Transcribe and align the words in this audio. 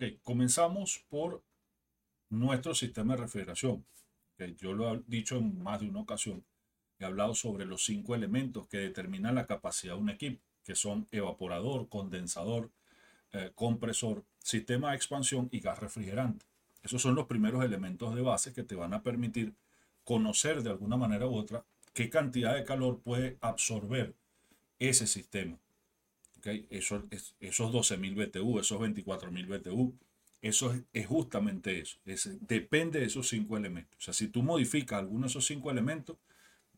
Ok, 0.00 0.14
comenzamos 0.22 1.04
por 1.10 1.42
nuestro 2.30 2.74
sistema 2.74 3.14
de 3.14 3.20
refrigeración. 3.20 3.84
yo 4.56 4.72
lo 4.72 4.94
he 4.94 5.02
dicho 5.06 5.36
en 5.36 5.62
más 5.62 5.80
de 5.80 5.90
una 5.90 6.00
ocasión. 6.00 6.42
He 6.98 7.04
hablado 7.04 7.34
sobre 7.34 7.66
los 7.66 7.84
cinco 7.84 8.14
elementos 8.14 8.66
que 8.66 8.78
determinan 8.78 9.34
la 9.34 9.46
capacidad 9.46 9.96
de 9.96 10.00
un 10.00 10.08
equipo, 10.08 10.40
que 10.64 10.74
son 10.74 11.06
evaporador, 11.12 11.90
condensador, 11.90 12.70
eh, 13.32 13.52
compresor, 13.54 14.24
sistema 14.38 14.88
de 14.88 14.96
expansión 14.96 15.50
y 15.52 15.60
gas 15.60 15.78
refrigerante. 15.80 16.46
Esos 16.82 17.02
son 17.02 17.14
los 17.14 17.26
primeros 17.26 17.62
elementos 17.62 18.14
de 18.14 18.22
base 18.22 18.54
que 18.54 18.62
te 18.62 18.76
van 18.76 18.94
a 18.94 19.02
permitir 19.02 19.52
conocer 20.04 20.62
de 20.62 20.70
alguna 20.70 20.96
manera 20.96 21.26
u 21.26 21.34
otra 21.34 21.62
qué 21.92 22.08
cantidad 22.08 22.54
de 22.54 22.64
calor 22.64 23.00
puede 23.00 23.36
absorber 23.42 24.14
ese 24.78 25.06
sistema. 25.06 25.58
¿Okay? 26.40 26.66
Eso, 26.70 27.06
esos 27.40 27.72
12.000 27.72 28.14
BTU, 28.14 28.58
esos 28.58 28.80
24.000 28.80 29.46
BTU, 29.46 29.94
eso 30.42 30.74
es, 30.92 31.06
justamente 31.06 31.80
eso. 31.80 31.98
depende 32.40 33.00
de 33.00 33.06
esos 33.06 33.28
cinco 33.28 33.56
elementos. 33.56 33.98
O 33.98 34.00
sea, 34.00 34.14
si 34.14 34.28
tú 34.28 34.42
modificas 34.42 34.98
alguno 34.98 35.22
de 35.22 35.28
esos 35.28 35.46
cinco 35.46 35.70
elementos, 35.70 36.16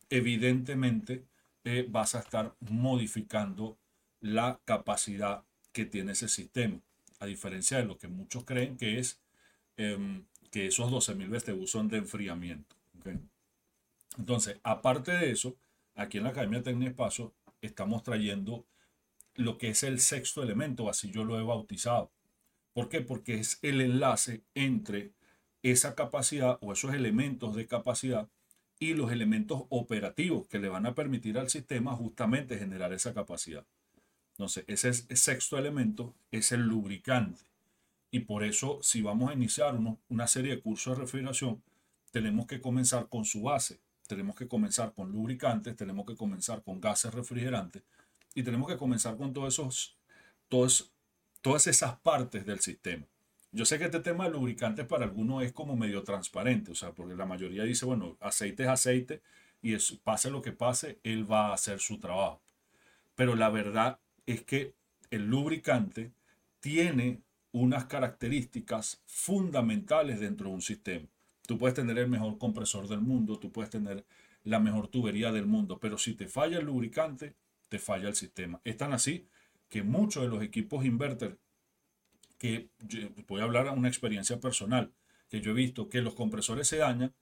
evidentemente 0.09 1.25
eh, 1.63 1.87
vas 1.89 2.15
a 2.15 2.19
estar 2.19 2.55
modificando 2.59 3.77
la 4.19 4.59
capacidad 4.65 5.45
que 5.71 5.85
tiene 5.85 6.11
ese 6.11 6.27
sistema. 6.27 6.81
A 7.19 7.25
diferencia 7.25 7.77
de 7.77 7.85
lo 7.85 7.97
que 7.97 8.09
muchos 8.09 8.43
creen 8.43 8.75
que 8.75 8.99
es 8.99 9.21
em, 9.77 10.25
que 10.51 10.67
esos 10.67 10.91
12.000 10.91 11.29
BTU 11.29 11.65
son 11.67 11.87
de 11.87 11.97
enfriamiento. 11.97 12.75
Entonces, 14.17 14.59
aparte 14.63 15.11
de 15.11 15.31
eso, 15.31 15.55
aquí 15.95 16.17
en 16.17 16.25
la 16.25 16.29
Academia 16.31 16.61
Técnica 16.61 16.91
Espacio 16.91 17.33
estamos 17.61 18.03
trayendo 18.03 18.65
lo 19.35 19.57
que 19.57 19.69
es 19.69 19.83
el 19.83 19.99
sexto 19.99 20.43
elemento, 20.43 20.89
así 20.89 21.11
yo 21.11 21.23
lo 21.23 21.39
he 21.39 21.43
bautizado. 21.43 22.11
¿Por 22.73 22.89
qué? 22.89 23.01
Porque 23.01 23.35
es 23.35 23.59
el 23.61 23.81
enlace 23.81 24.43
entre 24.55 25.13
esa 25.61 25.95
capacidad 25.95 26.57
o 26.61 26.73
esos 26.73 26.93
elementos 26.93 27.55
de 27.55 27.67
capacidad 27.67 28.29
y 28.79 28.95
los 28.95 29.11
elementos 29.11 29.63
operativos 29.69 30.47
que 30.47 30.59
le 30.59 30.69
van 30.69 30.85
a 30.85 30.95
permitir 30.95 31.37
al 31.37 31.49
sistema 31.49 31.95
justamente 31.95 32.57
generar 32.57 32.91
esa 32.91 33.13
capacidad. 33.13 33.65
Entonces, 34.31 34.65
ese, 34.67 34.93
sexto 35.15 35.57
elemento 35.57 36.13
es 36.31 36.51
el 36.51 36.61
lubricante. 36.61 37.43
Y 38.11 38.21
por 38.21 38.43
eso, 38.43 38.79
si 38.81 39.01
vamos 39.01 39.29
a 39.29 39.33
iniciar 39.33 39.79
una 40.09 40.27
serie 40.27 40.55
de 40.55 40.61
cursos 40.61 40.95
de 40.95 41.03
refrigeración, 41.03 41.63
tenemos 42.11 42.45
que 42.45 42.59
comenzar 42.59 43.07
con 43.07 43.25
su 43.25 43.43
base. 43.43 43.79
Tenemos 44.07 44.35
que 44.35 44.47
comenzar 44.47 44.93
con 44.93 45.11
lubricantes, 45.11 45.75
tenemos 45.75 46.05
que 46.05 46.15
comenzar 46.15 46.61
con 46.61 46.81
gases 46.81 47.13
refrigerantes 47.13 47.83
y 48.35 48.43
tenemos 48.43 48.67
que 48.67 48.77
comenzar 48.77 49.17
con 49.17 49.33
todos 49.33 49.53
esos, 49.53 49.97
todos, 50.47 50.91
todas 51.41 51.67
esas 51.67 51.97
partes 51.99 52.45
del 52.45 52.59
sistema. 52.59 53.05
Yo 53.51 53.65
sé 53.65 53.77
que 53.77 53.85
este 53.85 53.99
tema 53.99 54.25
de 54.25 54.31
lubricantes 54.31 54.85
para 54.87 55.05
algunos 55.05 55.43
es 55.43 55.51
como 55.51 55.75
medio 55.75 56.03
transparente, 56.03 56.71
o 56.71 56.75
sea, 56.75 56.91
porque 56.91 57.15
la 57.15 57.27
mayoría 57.27 57.63
dice, 57.63 57.85
bueno, 57.85 58.17
aceite 58.19 58.63
es 58.63 58.69
aceite 58.69 59.21
y 59.61 59.75
es, 59.75 59.91
pase 60.03 60.31
lo 60.31 60.41
que 60.41 60.51
pase, 60.51 60.99
él 61.03 61.31
va 61.31 61.47
a 61.47 61.53
hacer 61.53 61.79
su 61.79 61.99
trabajo. 61.99 62.41
Pero 63.15 63.35
la 63.35 63.49
verdad 63.49 63.99
es 64.25 64.41
que 64.41 64.73
el 65.11 65.27
lubricante 65.27 66.11
tiene 66.59 67.21
unas 67.51 67.85
características 67.85 69.03
fundamentales 69.05 70.19
dentro 70.19 70.49
de 70.49 70.55
un 70.55 70.61
sistema. 70.61 71.07
Tú 71.45 71.59
puedes 71.59 71.75
tener 71.75 71.99
el 71.99 72.09
mejor 72.09 72.39
compresor 72.39 72.87
del 72.87 73.01
mundo, 73.01 73.37
tú 73.37 73.51
puedes 73.51 73.69
tener 73.69 74.03
la 74.43 74.59
mejor 74.59 74.87
tubería 74.87 75.31
del 75.31 75.45
mundo, 75.45 75.77
pero 75.79 75.97
si 75.99 76.15
te 76.15 76.27
falla 76.27 76.57
el 76.57 76.65
lubricante, 76.65 77.35
falla 77.79 78.07
el 78.07 78.15
sistema. 78.15 78.61
Es 78.63 78.77
tan 78.77 78.93
así 78.93 79.27
que 79.69 79.83
muchos 79.83 80.23
de 80.23 80.29
los 80.29 80.43
equipos 80.43 80.85
inverter, 80.85 81.39
que 82.37 82.69
voy 83.27 83.41
a 83.41 83.45
hablar 83.45 83.65
de 83.65 83.71
una 83.71 83.87
experiencia 83.87 84.39
personal, 84.39 84.93
que 85.29 85.41
yo 85.41 85.51
he 85.51 85.55
visto 85.55 85.89
que 85.89 86.01
los 86.01 86.13
compresores 86.13 86.67
se 86.67 86.77
dañan, 86.77 87.13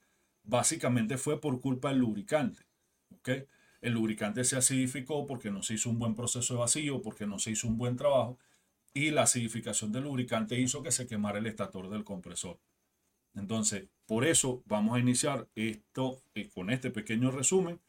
básicamente 0.43 1.17
fue 1.17 1.39
por 1.39 1.61
culpa 1.61 1.89
del 1.89 1.99
lubricante. 1.99 2.65
¿okay? 3.17 3.45
El 3.81 3.93
lubricante 3.93 4.43
se 4.43 4.57
acidificó 4.57 5.25
porque 5.25 5.51
no 5.51 5.63
se 5.63 5.75
hizo 5.75 5.89
un 5.89 5.99
buen 5.99 6.15
proceso 6.15 6.53
de 6.53 6.59
vacío, 6.59 7.01
porque 7.01 7.25
no 7.25 7.39
se 7.39 7.51
hizo 7.51 7.67
un 7.67 7.77
buen 7.77 7.95
trabajo, 7.95 8.37
y 8.93 9.11
la 9.11 9.23
acidificación 9.23 9.91
del 9.91 10.03
lubricante 10.03 10.59
hizo 10.59 10.83
que 10.83 10.91
se 10.91 11.07
quemara 11.07 11.39
el 11.39 11.45
estator 11.45 11.89
del 11.89 12.03
compresor. 12.03 12.59
Entonces, 13.33 13.87
por 14.05 14.25
eso 14.25 14.61
vamos 14.65 14.95
a 14.95 14.99
iniciar 14.99 15.47
esto 15.55 16.21
eh, 16.35 16.49
con 16.49 16.69
este 16.69 16.91
pequeño 16.91 17.31
resumen 17.31 17.79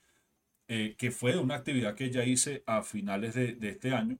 eh, 0.75 0.95
que 0.97 1.11
fue 1.11 1.37
una 1.37 1.57
actividad 1.57 1.95
que 1.95 2.11
ya 2.11 2.25
hice 2.25 2.63
a 2.65 2.83
finales 2.83 3.35
de, 3.35 3.59
este 3.61 3.93
año 3.93 4.17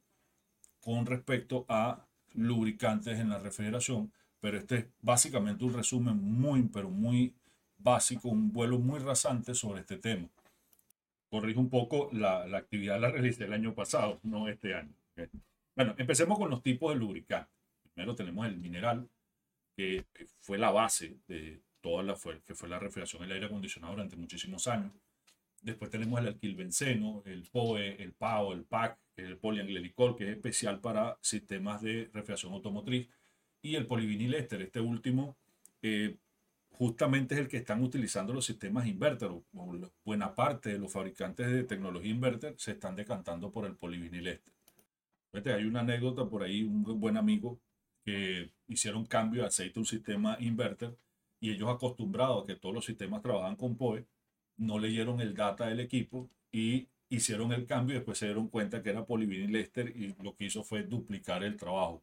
con 0.81 1.07
respecto 1.07 1.65
a 1.67 2.07
lubricantes 2.35 3.19
en 3.19 3.31
la 3.31 3.39
refrigeración, 3.39 4.13
pero 4.39 4.59
este 4.59 4.77
es 4.77 4.87
básicamente 5.01 5.65
un 5.65 5.73
resumen 5.73 6.15
muy, 6.19 6.65
pero 6.65 6.91
muy 6.91 7.35
básico, 7.79 8.29
un 8.29 8.53
vuelo 8.53 8.79
muy 8.79 8.99
rasante 8.99 9.55
sobre 9.55 9.81
este 9.81 9.97
tema. 9.97 10.29
Corrijo 11.31 11.59
un 11.59 11.71
poco, 11.71 12.11
la, 12.13 12.47
la 12.47 12.59
actividad 12.59 13.01
la 13.01 13.11
realicé 13.11 13.45
el 13.45 13.55
año 13.55 13.75
pasado, 13.75 14.21
no 14.23 14.47
este 14.47 14.75
año. 14.75 14.93
Bueno, 15.75 15.95
empecemos 15.97 16.39
con 16.39 16.51
los 16.51 16.63
tipos 16.63 16.93
de 16.93 17.01
lubricantes. 17.01 17.51
Primero 17.95 18.15
tenemos 18.15 18.47
el 18.47 18.59
mineral, 18.59 19.09
que 19.75 20.05
fue 20.41 20.59
la 20.59 20.71
base 20.71 21.17
de 21.27 21.63
toda 21.81 22.03
la, 22.03 22.15
que 22.45 22.55
fue 22.55 22.69
la 22.69 22.79
refrigeración 22.79 23.23
del 23.23 23.33
aire 23.33 23.47
acondicionado 23.47 23.95
durante 23.95 24.17
muchísimos 24.17 24.67
años. 24.67 24.93
Después 25.63 25.91
tenemos 25.91 26.21
el 26.21 26.27
alquilbenceno, 26.27 27.23
el 27.25 27.45
POE, 27.45 28.03
el 28.03 28.13
PAO, 28.13 28.53
el 28.53 28.65
PAC, 28.65 28.99
el 29.17 29.39
polianglericol, 29.39 30.17
que 30.17 30.25
es 30.25 30.37
especial 30.37 30.81
para 30.81 31.19
sistemas 31.21 31.81
de 31.81 32.11
refrigeración 32.13 32.53
automotriz, 32.53 33.09
y 33.63 33.77
el 33.77 33.87
polivinil 33.87 34.35
éster. 34.35 34.61
Este 34.61 34.81
último 34.81 35.37
eh, 35.81 36.17
justamente 36.73 37.35
es 37.37 37.41
el 37.43 37.49
que 37.49 37.59
están 37.59 37.83
utilizando 37.83 38.33
los 38.33 38.45
sistemas 38.45 38.87
inverter. 38.89 39.31
Buena 40.05 40.35
parte 40.35 40.71
de 40.71 40.79
los 40.79 40.93
fabricantes 40.93 41.49
de 41.49 41.63
tecnología 41.63 42.11
inverter 42.11 42.55
se 42.59 42.73
están 42.73 42.97
decantando 42.97 43.53
por 43.53 43.65
el 43.65 43.77
polivinil 43.77 44.27
éster. 44.27 44.53
Hay 45.55 45.65
una 45.65 45.81
anécdota 45.81 46.29
por 46.29 46.43
ahí, 46.43 46.65
un 46.65 46.83
buen 47.01 47.17
amigo 47.17 47.59
que 48.05 48.51
hicieron 48.67 49.07
cambio 49.07 49.43
de 49.43 49.49
aceite 49.49 49.79
a 49.79 49.83
un 49.83 49.87
sistema 49.87 50.37
inverter 50.41 50.97
y 51.41 51.51
ellos 51.51 51.71
acostumbrados 51.71 52.43
a 52.43 52.47
que 52.47 52.57
todos 52.57 52.75
los 52.75 52.85
sistemas 52.85 53.23
trabajan 53.23 53.57
con 53.57 53.77
POE, 53.77 54.07
no 54.57 54.79
leyeron 54.79 55.21
el 55.21 55.35
data 55.35 55.67
del 55.67 55.81
equipo 55.81 56.31
y 56.51 56.89
hicieron 57.09 57.53
el 57.53 57.67
cambio 57.67 57.95
y 57.95 57.99
después 57.99 58.19
se 58.19 58.27
dieron 58.27 58.49
cuenta 58.49 58.83
que 58.83 58.91
era 58.91 59.05
Polyvinyl 59.05 59.53
Lester 59.53 59.93
y 59.95 60.15
lo 60.23 60.35
que 60.35 60.47
hizo 60.47 60.65
fue 60.65 60.83
duplicar 60.83 61.45
el 61.45 61.57
trabajo. 61.57 62.03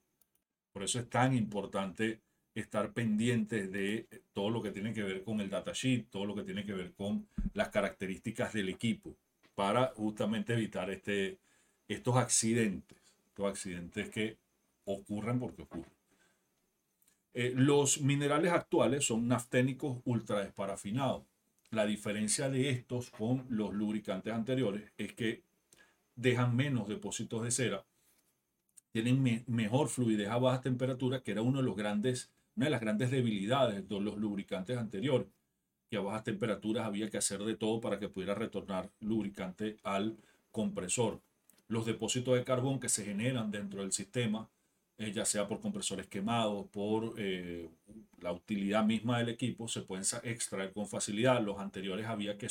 Por 0.71 0.83
eso 0.83 0.99
es 0.99 1.09
tan 1.09 1.35
importante 1.35 2.21
estar 2.53 2.93
pendiente 2.93 3.67
de 3.67 4.07
todo 4.33 4.49
lo 4.49 4.61
que 4.61 4.71
tiene 4.71 4.93
que 4.93 5.03
ver 5.03 5.23
con 5.23 5.41
el 5.41 5.49
datasheet, 5.49 6.09
todo 6.09 6.25
lo 6.25 6.35
que 6.35 6.43
tiene 6.43 6.65
que 6.65 6.73
ver 6.73 6.93
con 6.93 7.27
las 7.53 7.69
características 7.69 8.53
del 8.53 8.69
equipo, 8.69 9.15
para 9.55 9.87
justamente 9.87 10.53
evitar 10.53 10.89
este, 10.89 11.39
estos 11.87 12.15
accidentes, 12.17 12.97
estos 13.27 13.47
accidentes 13.47 14.09
que 14.09 14.37
ocurren 14.85 15.39
porque 15.39 15.63
ocurren. 15.63 15.91
Eh, 17.33 17.53
los 17.55 18.01
minerales 18.01 18.51
actuales 18.51 19.05
son 19.05 19.27
nafténicos 19.27 19.99
ultra 20.05 20.39
desparafinados. 20.39 21.23
La 21.71 21.85
diferencia 21.85 22.49
de 22.49 22.69
estos 22.69 23.11
con 23.11 23.45
los 23.49 23.73
lubricantes 23.73 24.33
anteriores 24.33 24.91
es 24.97 25.13
que 25.13 25.43
dejan 26.15 26.55
menos 26.55 26.87
depósitos 26.87 27.43
de 27.43 27.51
cera, 27.51 27.85
tienen 28.91 29.43
mejor 29.47 29.87
fluidez 29.89 30.29
a 30.29 30.37
baja 30.37 30.61
temperatura, 30.61 31.21
que 31.21 31.31
era 31.31 31.41
uno 31.41 31.59
de 31.59 31.63
los 31.63 31.75
grandes, 31.75 32.31
una 32.55 32.65
de 32.65 32.71
las 32.71 32.81
grandes 32.81 33.11
debilidades 33.11 33.87
de 33.87 34.01
los 34.01 34.17
lubricantes 34.17 34.77
anteriores, 34.77 35.27
que 35.89 35.97
a 35.97 36.01
bajas 36.01 36.23
temperaturas 36.23 36.85
había 36.85 37.09
que 37.09 37.17
hacer 37.17 37.43
de 37.43 37.55
todo 37.55 37.79
para 37.81 37.99
que 37.99 38.09
pudiera 38.09 38.35
retornar 38.35 38.91
lubricante 38.99 39.77
al 39.83 40.17
compresor. 40.51 41.21
Los 41.67 41.85
depósitos 41.85 42.35
de 42.35 42.43
carbón 42.43 42.79
que 42.79 42.89
se 42.89 43.05
generan 43.05 43.51
dentro 43.51 43.81
del 43.81 43.91
sistema 43.91 44.49
eh, 44.99 45.13
ya 45.13 45.23
sea 45.23 45.47
por 45.47 45.61
compresores 45.61 46.07
quemados, 46.07 46.67
por 46.67 47.15
eh, 47.17 47.69
la 48.19 48.33
utilidad 48.33 48.83
misma 48.83 49.19
del 49.19 49.29
equipo, 49.29 49.69
se 49.69 49.81
pueden 49.81 50.03
extraer 50.23 50.73
con 50.73 50.87
facilidad. 50.87 51.41
Los 51.41 51.57
anteriores 51.57 52.05
había 52.05 52.37
que 52.37 52.49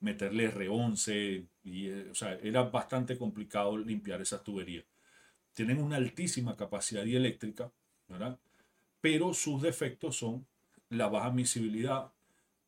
meterle 0.00 0.52
R11 0.52 1.46
y 1.64 1.86
eh, 1.88 2.08
o 2.10 2.14
sea, 2.14 2.34
era 2.42 2.64
bastante 2.64 3.16
complicado 3.16 3.78
limpiar 3.78 4.20
esas 4.20 4.44
tuberías. 4.44 4.84
Tienen 5.54 5.82
una 5.82 5.96
altísima 5.96 6.56
capacidad 6.56 7.04
dieléctrica, 7.04 7.72
¿verdad? 8.06 8.38
Pero 9.00 9.32
sus 9.32 9.62
defectos 9.62 10.16
son 10.16 10.46
la 10.90 11.08
baja 11.08 11.30
miscibilidad 11.30 12.12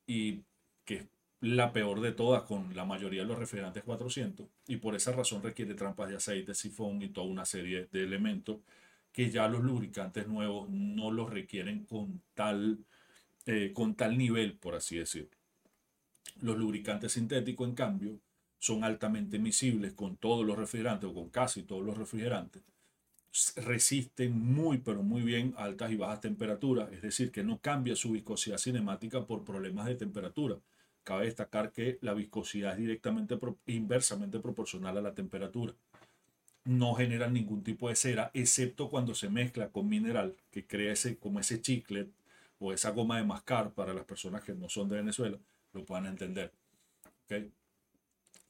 y 0.06 0.40
que 0.87 0.94
es 0.96 1.06
la 1.40 1.75
peor 1.75 2.00
de 2.00 2.12
todas 2.12 2.44
con 2.44 2.75
la 2.75 2.87
mayoría 2.87 3.20
de 3.23 3.28
los 3.28 3.38
refrigerantes 3.38 3.84
400 3.84 4.46
y 4.66 4.76
por 4.76 4.94
esa 4.94 5.12
razón 5.12 5.43
requiere 5.43 5.75
trampas 5.75 6.08
de 6.08 6.16
aceite, 6.16 6.55
sifón 6.55 7.02
y 7.02 7.08
toda 7.08 7.26
una 7.26 7.44
serie 7.44 7.88
de 7.93 8.02
elementos 8.02 8.58
que 9.12 9.31
ya 9.31 9.49
los 9.49 9.62
lubricantes 9.62 10.27
nuevos 10.29 10.69
no 10.71 11.11
los 11.11 11.31
requieren 11.31 11.85
con 11.85 12.23
tal, 12.35 12.79
eh, 13.47 13.73
con 13.75 13.95
tal 13.95 14.17
nivel, 14.17 14.55
por 14.55 14.75
así 14.75 14.97
decirlo. 14.97 15.37
Los 16.41 16.57
lubricantes 16.57 17.12
sintéticos, 17.12 17.69
en 17.69 17.75
cambio, 17.75 18.19
son 18.59 18.85
altamente 18.85 19.39
miscibles 19.39 19.93
con 19.95 20.17
todos 20.17 20.47
los 20.47 20.59
refrigerantes 20.59 21.11
o 21.11 21.15
con 21.15 21.31
casi 21.31 21.62
todos 21.62 21.85
los 21.85 21.97
refrigerantes 21.97 22.62
resisten 23.57 24.39
muy, 24.39 24.79
pero 24.79 25.03
muy 25.03 25.23
bien 25.23 25.55
altas 25.57 25.93
y 25.93 25.97
bajas 25.97 26.21
temperaturas, 26.21 26.93
es 26.93 27.03
decir, 27.03 27.31
que 27.31 27.45
no 27.45 27.61
cambia 27.61 27.95
su 27.95 28.12
viscosidad 28.12 28.59
cinemática 28.59 29.25
por 29.27 29.45
problemas 29.45 29.87
de 29.87 29.95
temperatura. 29.95 30.57
Cabe 31.05 31.27
destacar 31.27 31.73
que 31.73 31.99
la 32.03 32.15
viscosidad 32.15 32.73
es 32.73 32.79
directamente 32.79 33.39
inversamente 33.67 34.41
proporcional 34.41 34.99
a 34.99 35.03
la 35.03 35.15
temperatura. 35.15 35.75
No 36.70 36.94
generan 36.94 37.32
ningún 37.32 37.62
tipo 37.62 37.88
de 37.88 37.96
cera, 37.96 38.31
excepto 38.34 38.88
cuando 38.88 39.14
se 39.14 39.28
mezcla 39.28 39.69
con 39.69 39.88
mineral, 39.88 40.37
que 40.50 40.67
crea 40.67 40.93
ese, 40.93 41.17
como 41.17 41.40
ese 41.40 41.61
chicle 41.61 42.08
o 42.58 42.72
esa 42.72 42.90
goma 42.90 43.19
de 43.19 43.25
mascar 43.25 43.72
para 43.72 43.94
las 43.94 44.05
personas 44.05 44.43
que 44.43 44.55
no 44.55 44.69
son 44.69 44.88
de 44.88 44.96
Venezuela, 44.96 45.38
lo 45.72 45.84
puedan 45.84 46.06
entender. 46.06 46.52
¿Okay? 47.25 47.50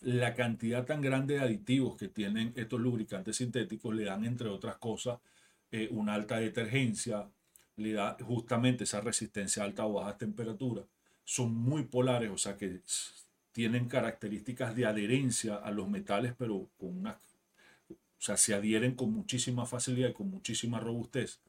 La 0.01 0.35
cantidad 0.35 0.85
tan 0.85 1.01
grande 1.01 1.35
de 1.35 1.41
aditivos 1.41 1.97
que 1.97 2.09
tienen 2.09 2.53
estos 2.57 2.81
lubricantes 2.81 3.37
sintéticos 3.37 3.95
le 3.95 4.05
dan, 4.05 4.25
entre 4.25 4.49
otras 4.49 4.77
cosas, 4.77 5.19
eh, 5.71 5.89
una 5.91 6.15
alta 6.15 6.39
detergencia, 6.39 7.29
le 7.77 7.93
da 7.93 8.17
justamente 8.21 8.85
esa 8.85 9.01
resistencia 9.01 9.63
a 9.63 9.67
alta 9.67 9.87
o 9.87 9.95
baja 9.95 10.19
temperatura 10.19 10.85
son 11.31 11.55
muy 11.55 11.85
polares, 11.85 12.29
o 12.29 12.39
sea 12.39 12.57
que 12.57 12.81
tienen 13.53 13.87
características 13.87 14.75
de 14.75 14.87
adherencia 14.87 15.55
a 15.55 15.71
los 15.71 15.89
metales, 15.89 16.35
pero 16.37 16.67
con 16.77 16.99
una, 16.99 17.21
o 18.21 18.23
sea, 18.23 18.37
se 18.37 18.55
adhieren 18.55 18.95
con 18.95 19.13
muchísima 19.13 19.65
facilidad 19.65 20.11
y 20.11 20.13
con 20.13 20.29
muchísima 20.29 20.79
robustez. 20.79 21.41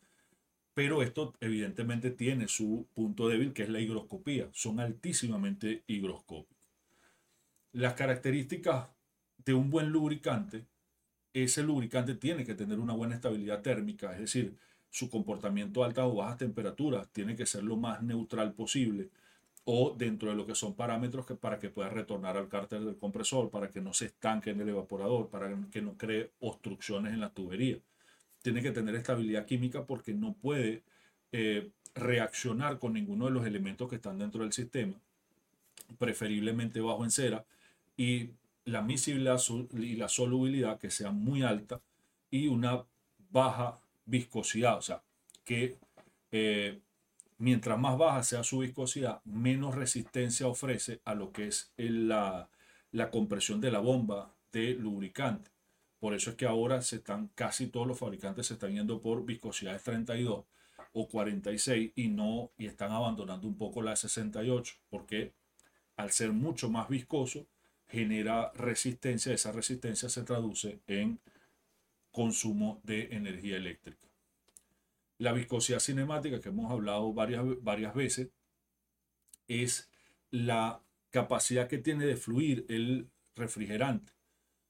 Pero 0.73 1.03
esto 1.03 1.33
evidentemente 1.41 2.11
tiene 2.11 2.47
su 2.47 2.87
punto 2.93 3.27
débil, 3.27 3.51
que 3.51 3.63
es 3.63 3.69
la 3.69 3.81
higroscopía. 3.81 4.47
Son 4.53 4.79
altísimamente 4.79 5.83
higroscópicos. 5.87 6.55
Las 7.73 7.95
características 7.95 8.87
de 9.43 9.53
un 9.53 9.69
buen 9.69 9.89
lubricante, 9.89 10.65
ese 11.33 11.61
lubricante 11.61 12.15
tiene 12.15 12.45
que 12.45 12.55
tener 12.55 12.79
una 12.79 12.93
buena 12.93 13.15
estabilidad 13.15 13.61
térmica, 13.61 14.13
es 14.13 14.19
decir, 14.19 14.55
su 14.89 15.09
comportamiento 15.09 15.83
a 15.83 15.87
altas 15.87 16.05
o 16.05 16.15
bajas 16.15 16.37
temperaturas 16.37 17.09
tiene 17.11 17.35
que 17.35 17.45
ser 17.45 17.63
lo 17.63 17.75
más 17.75 18.01
neutral 18.01 18.53
posible 18.53 19.09
o 19.63 19.93
dentro 19.95 20.29
de 20.29 20.35
lo 20.35 20.45
que 20.45 20.55
son 20.55 20.73
parámetros 20.73 21.25
que, 21.25 21.35
para 21.35 21.59
que 21.59 21.69
pueda 21.69 21.89
retornar 21.89 22.37
al 22.37 22.47
cárter 22.47 22.81
del 22.81 22.97
compresor, 22.97 23.49
para 23.51 23.69
que 23.69 23.81
no 23.81 23.93
se 23.93 24.05
estanque 24.05 24.49
en 24.51 24.61
el 24.61 24.69
evaporador, 24.69 25.29
para 25.29 25.55
que 25.71 25.81
no 25.81 25.97
cree 25.97 26.31
obstrucciones 26.39 27.13
en 27.13 27.19
la 27.19 27.29
tubería. 27.29 27.77
Tiene 28.41 28.61
que 28.61 28.71
tener 28.71 28.95
estabilidad 28.95 29.45
química 29.45 29.85
porque 29.85 30.13
no 30.13 30.33
puede 30.33 30.81
eh, 31.31 31.69
reaccionar 31.93 32.79
con 32.79 32.93
ninguno 32.93 33.25
de 33.25 33.31
los 33.31 33.45
elementos 33.45 33.89
que 33.89 33.97
están 33.97 34.17
dentro 34.17 34.41
del 34.41 34.53
sistema, 34.53 34.95
preferiblemente 35.99 36.81
bajo 36.81 37.03
en 37.03 37.11
cera, 37.11 37.45
y 37.97 38.31
la 38.65 38.81
miscibilidad 38.81 39.39
y 39.73 39.95
la 39.95 40.09
solubilidad 40.09 40.79
que 40.79 40.89
sea 40.89 41.11
muy 41.11 41.43
alta 41.43 41.81
y 42.29 42.47
una 42.47 42.83
baja 43.29 43.79
viscosidad, 44.05 44.77
o 44.77 44.81
sea, 44.81 45.03
que 45.43 45.77
eh, 46.31 46.79
mientras 47.41 47.79
más 47.79 47.97
baja 47.97 48.21
sea 48.21 48.43
su 48.43 48.59
viscosidad, 48.59 49.23
menos 49.25 49.73
resistencia 49.73 50.47
ofrece 50.47 51.01
a 51.05 51.15
lo 51.15 51.31
que 51.31 51.47
es 51.47 51.73
la, 51.75 52.49
compresión 53.11 53.59
de 53.59 53.71
la 53.71 53.79
bomba 53.79 54.35
de 54.51 54.75
lubricante. 54.75 55.49
Por 55.99 56.13
eso 56.13 56.29
es 56.29 56.35
que 56.35 56.45
ahora 56.45 56.83
se 56.83 56.97
están, 56.97 57.29
casi 57.33 57.65
todos 57.67 57.87
los 57.87 57.97
fabricantes 57.97 58.45
se 58.45 58.53
están 58.53 58.73
yendo 58.73 59.01
por 59.01 59.25
viscosidades 59.25 59.83
32 59.83 60.45
o 60.93 61.07
46 61.07 61.93
y 61.95 62.09
no, 62.09 62.51
y 62.57 62.67
están 62.67 62.91
abandonando 62.91 63.47
un 63.47 63.57
poco 63.57 63.81
la 63.81 63.95
68, 63.95 64.75
porque 64.89 65.33
al 65.95 66.11
ser 66.11 66.33
mucho 66.33 66.69
más 66.69 66.89
viscoso, 66.89 67.47
genera 67.87 68.51
resistencia, 68.53 69.33
esa 69.33 69.51
resistencia 69.51 70.09
se 70.09 70.21
traduce 70.21 70.79
en 70.85 71.19
consumo 72.11 72.79
de 72.83 73.15
energía 73.15 73.57
eléctrica. 73.57 74.10
La 75.21 75.33
viscosidad 75.33 75.79
cinemática, 75.79 76.41
que 76.41 76.49
hemos 76.49 76.71
hablado 76.71 77.13
varias, 77.13 77.43
varias 77.61 77.93
veces, 77.93 78.29
es 79.47 79.87
la 80.31 80.81
capacidad 81.11 81.67
que 81.67 81.77
tiene 81.77 82.07
de 82.07 82.17
fluir 82.17 82.65
el 82.69 83.07
refrigerante. 83.35 84.13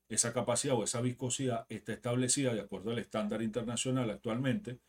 Esa 0.10 0.34
capacidad 0.34 0.76
o 0.76 0.84
esa 0.84 1.00
viscosidad 1.00 1.66
está 1.70 1.94
establecida 1.94 2.54
de 2.54 2.60
acuerdo 2.60 2.92
al 2.92 3.00
estándar 3.00 3.42
internacional 3.42 4.10
actualmente 4.10 4.80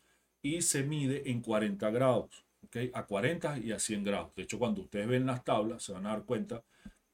y 0.41 0.63
se 0.63 0.83
mide 0.83 1.31
en 1.31 1.39
40 1.39 1.91
grados, 1.91 2.43
¿okay? 2.65 2.91
a 2.93 3.05
40 3.05 3.59
y 3.59 3.71
a 3.71 3.79
100 3.79 4.03
grados. 4.03 4.35
De 4.35 4.43
hecho, 4.43 4.59
cuando 4.59 4.81
ustedes 4.81 5.07
ven 5.07 5.25
las 5.25 5.45
tablas, 5.45 5.81
se 5.81 5.93
van 5.93 6.07
a 6.07 6.09
dar 6.09 6.25
cuenta 6.25 6.61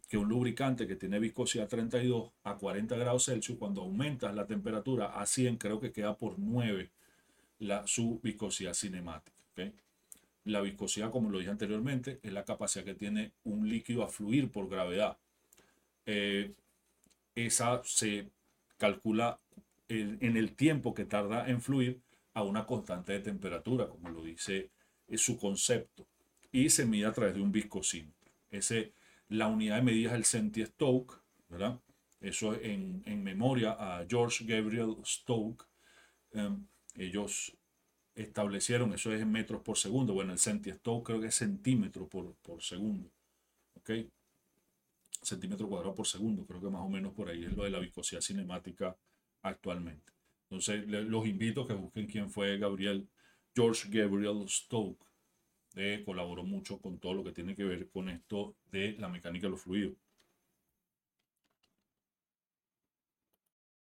que 0.08 0.18
un 0.18 0.28
lubricante 0.28 0.88
que 0.88 0.96
tiene 0.96 1.20
viscosidad 1.20 1.68
32 1.68 2.32
a 2.46 2.58
40 2.58 2.98
grados 2.98 3.26
Celsius, 3.26 3.60
cuando 3.60 3.84
aumentas 3.84 4.34
la 4.34 4.48
temperatura 4.48 5.20
a 5.22 5.28
100, 5.28 5.58
creo 5.58 5.80
que 5.80 5.92
queda 5.92 6.18
por 6.18 6.40
9 6.40 6.90
la, 7.60 7.86
su 7.88 8.20
viscosidad 8.22 8.74
cinemática. 8.74 9.38
La 10.46 10.62
viscosidad, 10.62 11.12
como 11.12 11.30
lo 11.30 11.38
dije 11.38 11.52
anteriormente, 11.52 12.20
es 12.24 12.32
la 12.32 12.46
capacidad 12.46 12.86
que 12.86 12.96
tiene 12.96 13.34
un 13.44 13.70
líquido 13.70 14.04
a 14.04 14.08
fluir 14.08 14.50
por 14.50 14.70
gravedad. 14.70 15.18
Eh, 16.06 16.54
esa 17.36 17.82
se 17.84 18.32
calcula 18.78 19.40
en, 19.90 20.38
el 20.38 20.56
tiempo 20.56 20.94
que 20.94 21.06
tarda 21.06 21.50
en 21.50 21.62
fluir 21.62 22.02
a 22.34 22.44
una 22.44 22.66
constante 22.66 23.14
de 23.14 23.20
temperatura, 23.20 23.88
como 23.88 24.10
lo 24.10 24.24
dice 24.24 24.72
su 25.16 25.38
concepto, 25.38 26.08
y 26.52 26.70
se 26.70 26.86
mide 26.86 27.06
a 27.06 27.14
través 27.14 27.36
de 27.36 27.42
un 27.42 27.52
viscosímetro. 27.52 28.32
Ese, 28.50 28.94
la 29.28 29.48
unidad 29.48 29.78
de 29.78 29.82
medida 29.84 30.10
es 30.10 30.16
el 30.16 30.24
centi-Stoke, 30.24 31.20
¿verdad? 31.50 31.80
Eso 32.22 32.54
en, 32.56 33.04
en, 33.06 33.24
memoria 33.24 33.72
a 33.72 34.06
George 34.08 34.46
Gabriel 34.46 34.98
Stoke, 35.04 35.66
em, 36.32 36.66
ellos 37.00 37.58
establecieron, 38.14 38.94
eso 38.94 39.14
es 39.14 39.22
en 39.22 39.32
metros 39.32 39.62
por 39.62 39.78
segundo, 39.78 40.14
bueno, 40.14 40.34
el 40.34 40.40
centi-stoke 40.40 41.04
creo 41.04 41.22
que 41.22 41.28
es 41.28 41.36
centímetro 41.36 42.08
por, 42.08 42.36
por 42.36 42.62
segundo, 42.62 43.10
¿ok? 43.76 43.92
Centímetro 45.22 45.68
cuadrado 45.68 45.96
por 45.96 46.06
segundo, 46.06 46.46
creo 46.46 46.62
que 46.62 46.70
más 46.70 46.82
o 46.82 46.90
menos 46.90 47.14
por 47.14 47.30
ahí 47.30 47.46
es 47.46 47.54
lo 47.56 47.64
de 47.64 47.70
la 47.70 47.80
viscosidad 47.80 48.22
cinemática 48.22 48.96
actualmente. 49.42 50.14
Entonces, 50.44 50.86
los 50.88 51.28
invito 51.28 51.62
a 51.62 51.68
que 51.68 51.74
busquen 51.74 52.08
quién 52.08 52.30
fue 52.30 52.58
Gabriel, 52.58 53.08
George 53.56 53.88
Gabriel 53.90 54.48
Stoke. 54.48 55.06
Eh, 55.76 56.02
colaboró 56.04 56.44
mucho 56.44 56.80
con 56.80 56.98
todo 56.98 57.14
lo 57.14 57.24
que 57.24 57.32
tiene 57.32 57.56
que 57.56 57.64
ver 57.64 57.90
con 57.90 58.10
esto 58.10 58.56
de 58.72 58.94
la 58.98 59.08
mecánica 59.08 59.46
de 59.46 59.52
los 59.52 59.62
fluidos. 59.62 59.96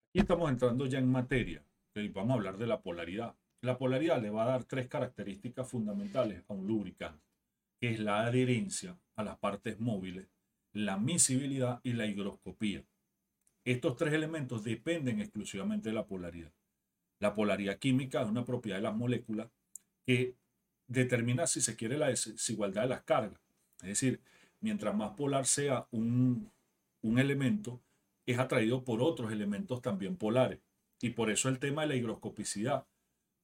Aquí 0.09 0.19
estamos 0.19 0.49
entrando 0.49 0.87
ya 0.87 0.97
en 0.97 1.11
materia 1.11 1.63
vamos 2.13 2.31
a 2.31 2.33
hablar 2.35 2.57
de 2.57 2.67
la 2.67 2.81
polaridad. 2.81 3.35
La 3.61 3.77
polaridad 3.77 4.21
le 4.21 4.29
va 4.29 4.43
a 4.43 4.47
dar 4.47 4.63
tres 4.65 4.87
características 4.87 5.69
fundamentales 5.69 6.43
a 6.47 6.53
un 6.53 6.67
lubricante, 6.67 7.23
que 7.79 7.91
es 7.91 7.99
la 7.99 8.25
adherencia 8.25 8.97
a 9.15 9.23
las 9.23 9.37
partes 9.37 9.79
móviles, 9.79 10.27
la 10.73 10.97
miscibilidad 10.97 11.79
y 11.83 11.93
la 11.93 12.05
higroscopía. 12.05 12.83
Estos 13.63 13.95
tres 13.95 14.13
elementos 14.13 14.63
dependen 14.63 15.19
exclusivamente 15.19 15.89
de 15.89 15.95
la 15.95 16.05
polaridad. 16.05 16.51
La 17.19 17.33
polaridad 17.33 17.79
química 17.79 18.21
es 18.21 18.27
una 18.27 18.45
propiedad 18.45 18.77
de 18.77 18.83
las 18.83 18.95
moléculas 18.95 19.49
que 20.05 20.35
determina 20.87 21.47
si 21.47 21.61
se 21.61 21.75
quiere 21.75 21.97
la 21.97 22.09
desigualdad 22.09 22.83
de 22.83 22.89
las 22.89 23.03
cargas. 23.03 23.39
Es 23.81 23.87
decir, 23.87 24.21
mientras 24.59 24.93
más 24.93 25.11
polar 25.15 25.45
sea 25.45 25.87
un, 25.91 26.51
un 27.01 27.19
elemento, 27.19 27.81
es 28.25 28.37
atraído 28.37 28.83
por 28.83 29.01
otros 29.01 29.31
elementos 29.31 29.81
también 29.81 30.17
polares. 30.17 30.59
Y 31.01 31.11
por 31.11 31.29
eso 31.29 31.49
el 31.49 31.59
tema 31.59 31.83
de 31.83 31.89
la 31.89 31.95
higroscopicidad, 31.95 32.85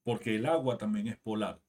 porque 0.02 0.36
el 0.36 0.46
agua 0.46 0.78
también 0.78 1.08
es 1.08 1.16
polar. 1.16 1.60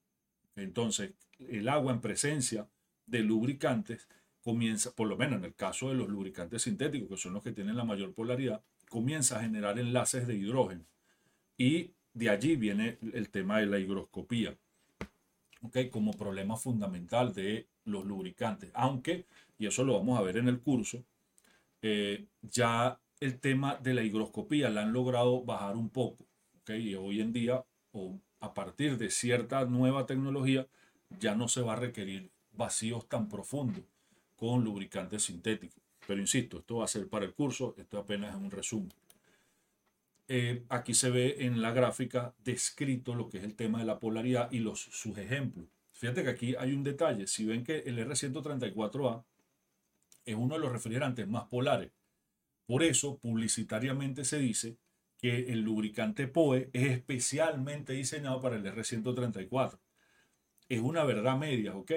Entonces, 0.56 1.12
el 1.38 1.68
agua 1.68 1.92
en 1.92 2.00
presencia 2.00 2.68
de 3.06 3.20
lubricantes 3.20 4.08
comienza, 4.42 4.92
por 4.94 5.08
lo 5.08 5.16
menos 5.16 5.38
en 5.38 5.44
el 5.44 5.54
caso 5.54 5.88
de 5.88 5.94
los 5.94 6.08
lubricantes 6.08 6.62
sintéticos, 6.62 7.08
que 7.08 7.16
son 7.16 7.34
los 7.34 7.42
que 7.42 7.52
tienen 7.52 7.76
la 7.76 7.84
mayor 7.84 8.12
polaridad, 8.12 8.62
comienza 8.88 9.38
a 9.38 9.42
generar 9.42 9.78
enlaces 9.78 10.26
de 10.26 10.36
hidrógeno. 10.36 10.84
Y 11.56 11.92
de 12.12 12.30
allí 12.30 12.56
viene 12.56 12.98
el 13.12 13.30
tema 13.30 13.58
de 13.58 13.66
la 13.66 13.78
higroscopía, 13.78 14.56
¿okay? 15.62 15.90
como 15.90 16.12
problema 16.12 16.56
fundamental 16.56 17.34
de 17.34 17.66
los 17.84 18.04
lubricantes. 18.04 18.70
Aunque, 18.74 19.26
y 19.58 19.66
eso 19.66 19.84
lo 19.84 19.94
vamos 19.94 20.18
a 20.18 20.22
ver 20.22 20.36
en 20.36 20.48
el 20.48 20.60
curso, 20.60 21.04
eh, 21.82 22.26
ya 22.42 22.98
el 23.20 23.38
tema 23.40 23.76
de 23.76 23.94
la 23.94 24.02
higroscopía 24.02 24.70
la 24.70 24.82
han 24.82 24.92
logrado 24.92 25.42
bajar 25.44 25.76
un 25.76 25.90
poco. 25.90 26.26
¿okay? 26.60 26.90
Y 26.90 26.94
hoy 26.94 27.20
en 27.20 27.32
día, 27.32 27.64
o 27.92 28.20
a 28.40 28.54
partir 28.54 28.98
de 28.98 29.10
cierta 29.10 29.64
nueva 29.64 30.06
tecnología, 30.06 30.66
ya 31.18 31.34
no 31.34 31.48
se 31.48 31.62
va 31.62 31.74
a 31.74 31.76
requerir 31.76 32.30
vacíos 32.52 33.08
tan 33.08 33.28
profundos 33.28 33.84
con 34.36 34.64
lubricantes 34.64 35.24
sintéticos. 35.24 35.82
Pero 36.06 36.20
insisto, 36.20 36.58
esto 36.58 36.76
va 36.76 36.84
a 36.84 36.88
ser 36.88 37.08
para 37.08 37.24
el 37.24 37.32
curso, 37.32 37.74
esto 37.78 37.98
apenas 37.98 38.34
es 38.34 38.36
un 38.36 38.50
resumen. 38.50 38.92
Eh, 40.26 40.64
aquí 40.68 40.94
se 40.94 41.10
ve 41.10 41.36
en 41.40 41.60
la 41.60 41.72
gráfica 41.72 42.34
descrito 42.44 43.14
lo 43.14 43.28
que 43.28 43.38
es 43.38 43.44
el 43.44 43.54
tema 43.54 43.78
de 43.78 43.84
la 43.84 43.98
polaridad 43.98 44.50
y 44.52 44.58
los, 44.58 44.80
sus 44.80 45.16
ejemplos. 45.18 45.66
Fíjate 45.92 46.24
que 46.24 46.30
aquí 46.30 46.54
hay 46.58 46.72
un 46.72 46.82
detalle. 46.82 47.26
Si 47.26 47.44
ven 47.44 47.64
que 47.64 47.78
el 47.78 47.98
R134A 47.98 49.24
es 50.24 50.34
uno 50.34 50.54
de 50.54 50.60
los 50.60 50.72
refrigerantes 50.72 51.28
más 51.28 51.44
polares 51.44 51.90
por 52.66 52.82
eso, 52.82 53.18
publicitariamente 53.18 54.24
se 54.24 54.38
dice 54.38 54.76
que 55.18 55.52
el 55.52 55.60
lubricante 55.60 56.28
POE 56.28 56.70
es 56.72 56.90
especialmente 56.90 57.92
diseñado 57.92 58.40
para 58.40 58.56
el 58.56 58.64
R134. 58.64 59.78
Es 60.68 60.80
una 60.80 61.04
verdad 61.04 61.38
media, 61.38 61.74
¿ok? 61.76 61.92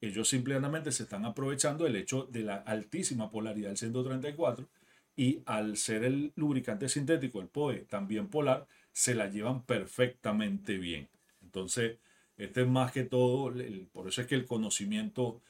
Ellos 0.00 0.28
simplemente 0.28 0.90
se 0.90 1.04
están 1.04 1.24
aprovechando 1.24 1.84
del 1.84 1.96
hecho 1.96 2.24
de 2.24 2.42
la 2.42 2.56
altísima 2.56 3.30
polaridad 3.30 3.68
del 3.68 3.76
134 3.76 4.68
y 5.14 5.42
al 5.46 5.76
ser 5.76 6.04
el 6.04 6.32
lubricante 6.34 6.88
sintético, 6.88 7.40
el 7.40 7.48
POE, 7.48 7.84
también 7.88 8.28
polar, 8.28 8.66
se 8.92 9.14
la 9.14 9.28
llevan 9.28 9.62
perfectamente 9.62 10.78
bien. 10.78 11.08
Entonces, 11.42 11.98
este 12.36 12.62
es 12.62 12.68
más 12.68 12.92
que 12.92 13.04
todo, 13.04 13.52
por 13.92 14.08
eso 14.08 14.22
es 14.22 14.26
que 14.26 14.34
el 14.34 14.46
conocimiento 14.46 15.40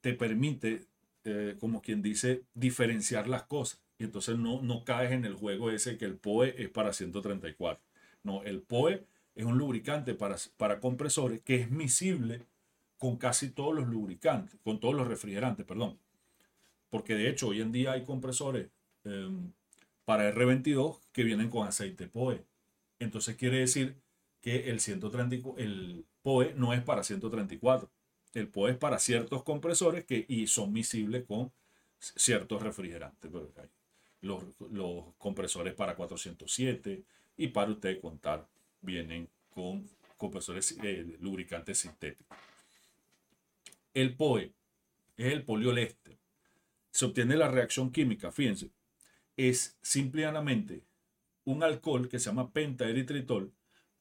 te 0.00 0.12
permite, 0.14 0.84
eh, 1.24 1.56
como 1.60 1.82
quien 1.82 2.02
dice, 2.02 2.42
diferenciar 2.54 3.28
las 3.28 3.44
cosas. 3.44 3.80
Y 3.98 4.04
entonces 4.04 4.36
no, 4.38 4.62
no 4.62 4.84
caes 4.84 5.12
en 5.12 5.24
el 5.24 5.34
juego 5.34 5.70
ese 5.70 5.98
que 5.98 6.04
el 6.04 6.16
POE 6.16 6.62
es 6.62 6.68
para 6.68 6.92
134. 6.92 7.82
No, 8.24 8.42
el 8.42 8.62
POE 8.62 9.04
es 9.34 9.44
un 9.44 9.58
lubricante 9.58 10.14
para, 10.14 10.36
para 10.56 10.80
compresores 10.80 11.40
que 11.42 11.56
es 11.56 11.70
miscible 11.70 12.46
con 12.98 13.16
casi 13.16 13.50
todos 13.50 13.74
los 13.74 13.88
lubricantes, 13.88 14.58
con 14.62 14.78
todos 14.78 14.94
los 14.94 15.08
refrigerantes, 15.08 15.66
perdón. 15.66 15.98
Porque 16.90 17.14
de 17.14 17.28
hecho 17.28 17.48
hoy 17.48 17.60
en 17.60 17.72
día 17.72 17.92
hay 17.92 18.04
compresores 18.04 18.68
em, 19.04 19.52
para 20.04 20.32
R22 20.32 21.00
que 21.12 21.24
vienen 21.24 21.48
con 21.48 21.66
aceite 21.66 22.06
POE. 22.06 22.44
Entonces 22.98 23.36
quiere 23.36 23.58
decir 23.58 23.96
que 24.40 24.70
el, 24.70 24.80
130, 24.80 25.36
el 25.56 26.04
POE 26.22 26.54
no 26.54 26.72
es 26.72 26.82
para 26.82 27.02
134. 27.02 27.90
El 28.34 28.48
POE 28.48 28.72
es 28.72 28.76
para 28.78 28.98
ciertos 28.98 29.42
compresores 29.42 30.04
que 30.04 30.24
y 30.28 30.46
son 30.46 30.72
miscibles 30.72 31.24
con 31.24 31.52
ciertos 31.98 32.62
refrigerantes. 32.62 33.30
Los, 34.20 34.44
compresores 35.18 35.74
para 35.74 35.96
407 35.96 37.02
y 37.36 37.48
para 37.48 37.72
usted 37.72 38.00
contar 38.00 38.48
vienen 38.80 39.28
con 39.50 39.88
compresores 40.16 40.76
eh, 40.82 41.16
lubricantes 41.20 41.78
sintéticos. 41.78 42.36
El 43.94 44.14
POE 44.14 44.52
es 45.16 45.32
el 45.32 45.44
polioleste. 45.44 46.18
Se 46.90 47.04
obtiene 47.04 47.36
la 47.36 47.48
reacción 47.48 47.90
química, 47.90 48.30
fíjense, 48.30 48.70
es 49.36 49.76
simplemente 49.82 50.82
un 51.44 51.62
alcohol 51.62 52.08
que 52.08 52.18
se 52.18 52.26
llama 52.26 52.50
pentaeritritol 52.52 53.52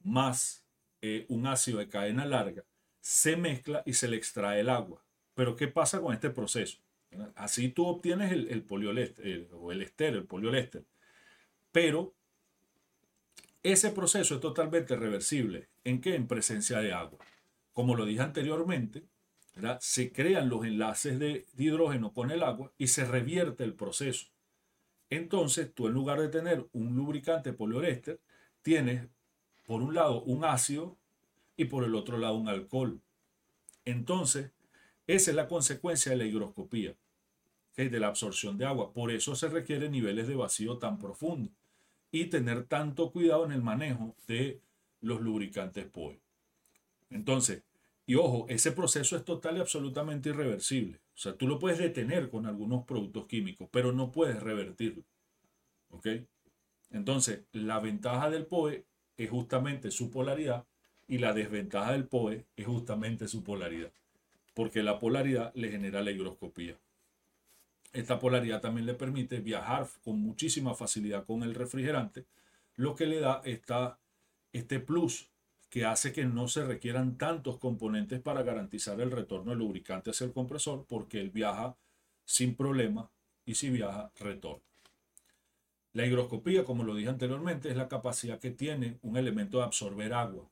más 0.03 0.63
eh, 1.01 1.25
un 1.29 1.47
ácido 1.47 1.79
de 1.79 1.89
cadena 1.89 2.25
larga, 2.25 2.63
se 3.01 3.35
mezcla 3.35 3.83
y 3.85 3.93
se 3.93 4.07
le 4.07 4.15
extrae 4.15 4.61
el 4.61 4.69
agua. 4.69 5.03
Pero 5.33 5.55
¿qué 5.55 5.67
pasa 5.67 5.99
con 5.99 6.13
este 6.13 6.29
proceso? 6.29 6.79
Así 7.35 7.69
tú 7.69 7.85
obtienes 7.87 8.31
el, 8.31 8.47
el 8.49 8.63
poliolester 8.63 9.49
o 9.53 9.71
el 9.71 9.91
el 9.97 10.25
poliolester. 10.25 10.85
Pero 11.71 12.13
ese 13.63 13.91
proceso 13.91 14.35
es 14.35 14.41
totalmente 14.41 14.95
reversible. 14.95 15.67
¿En 15.83 15.99
qué? 15.99 16.15
En 16.15 16.27
presencia 16.27 16.79
de 16.79 16.93
agua. 16.93 17.19
Como 17.73 17.95
lo 17.95 18.05
dije 18.05 18.21
anteriormente, 18.21 19.03
se 19.79 20.11
crean 20.11 20.49
los 20.49 20.65
enlaces 20.65 21.19
de 21.19 21.45
hidrógeno 21.57 22.13
con 22.13 22.31
el 22.31 22.43
agua 22.43 22.71
y 22.77 22.87
se 22.87 23.05
revierte 23.05 23.63
el 23.63 23.73
proceso. 23.73 24.27
Entonces, 25.09 25.73
tú 25.73 25.87
en 25.87 25.93
lugar 25.93 26.21
de 26.21 26.29
tener 26.29 26.65
un 26.71 26.95
lubricante 26.95 27.53
poliéster, 27.53 28.19
tienes 28.61 29.07
por 29.65 29.81
un 29.81 29.93
lado 29.93 30.23
un 30.23 30.45
ácido 30.45 30.97
y 31.61 31.65
por 31.65 31.83
el 31.83 31.93
otro 31.93 32.17
lado 32.17 32.37
un 32.37 32.49
alcohol. 32.49 32.99
Entonces, 33.85 34.51
esa 35.05 35.29
es 35.29 35.35
la 35.35 35.47
consecuencia 35.47 36.11
de 36.11 36.17
la 36.17 36.25
higroscopía, 36.25 36.95
de 37.75 37.99
la 37.99 38.07
absorción 38.07 38.57
de 38.57 38.65
agua. 38.65 38.93
Por 38.93 39.11
eso 39.11 39.35
se 39.35 39.47
requieren 39.47 39.91
niveles 39.91 40.27
de 40.27 40.35
vacío 40.35 40.79
tan 40.79 40.97
profundos 40.97 41.53
y 42.11 42.25
tener 42.25 42.63
tanto 42.65 43.11
cuidado 43.11 43.45
en 43.45 43.51
el 43.51 43.61
manejo 43.61 44.15
de 44.25 44.59
los 45.01 45.21
lubricantes 45.21 45.85
POE. 45.85 46.19
Entonces, 47.11 47.61
y 48.07 48.15
ojo, 48.15 48.47
ese 48.49 48.71
proceso 48.71 49.15
es 49.15 49.23
total 49.23 49.57
y 49.57 49.59
absolutamente 49.59 50.29
irreversible. 50.29 50.99
O 51.13 51.17
sea, 51.17 51.37
tú 51.37 51.47
lo 51.47 51.59
puedes 51.59 51.77
detener 51.77 52.31
con 52.31 52.47
algunos 52.47 52.85
productos 52.85 53.27
químicos, 53.27 53.69
pero 53.71 53.91
no 53.91 54.11
puedes 54.11 54.41
revertirlo. 54.41 55.03
¿Ok? 55.89 56.07
Entonces, 56.89 57.43
la 57.51 57.79
ventaja 57.79 58.31
del 58.31 58.47
POE 58.47 58.87
es 59.15 59.29
justamente 59.29 59.91
su 59.91 60.09
polaridad 60.09 60.65
y 61.11 61.17
la 61.17 61.33
desventaja 61.33 61.91
del 61.91 62.05
POE 62.05 62.45
es 62.55 62.65
justamente 62.65 63.27
su 63.27 63.43
polaridad. 63.43 63.91
Porque 64.53 64.81
la 64.81 64.97
polaridad 64.97 65.51
le 65.55 65.69
genera 65.69 66.01
la 66.01 66.11
higroscopía. 66.11 66.77
Esta 67.91 68.17
polaridad 68.17 68.61
también 68.61 68.85
le 68.85 68.93
permite 68.93 69.41
viajar 69.41 69.89
con 70.05 70.21
muchísima 70.21 70.73
facilidad 70.73 71.25
con 71.25 71.43
el 71.43 71.53
refrigerante, 71.53 72.23
lo 72.77 72.95
que 72.95 73.07
le 73.07 73.19
da 73.19 73.41
esta, 73.43 73.99
este 74.53 74.79
plus 74.79 75.27
que 75.69 75.83
hace 75.83 76.13
que 76.13 76.23
no 76.23 76.47
se 76.47 76.63
requieran 76.63 77.17
tantos 77.17 77.57
componentes 77.57 78.21
para 78.21 78.43
garantizar 78.43 79.01
el 79.01 79.11
retorno 79.11 79.51
del 79.51 79.59
lubricante 79.59 80.11
hacia 80.11 80.23
el 80.23 80.31
compresor, 80.31 80.85
porque 80.87 81.19
él 81.19 81.29
viaja 81.29 81.75
sin 82.23 82.55
problema 82.55 83.09
y 83.45 83.55
si 83.55 83.69
viaja, 83.69 84.13
retorna. 84.17 84.63
La 85.91 86.05
higroscopía, 86.05 86.63
como 86.63 86.85
lo 86.85 86.95
dije 86.95 87.09
anteriormente, 87.09 87.69
es 87.69 87.75
la 87.75 87.89
capacidad 87.89 88.39
que 88.39 88.51
tiene 88.51 88.97
un 89.01 89.17
elemento 89.17 89.57
de 89.57 89.65
absorber 89.65 90.13
agua. 90.13 90.47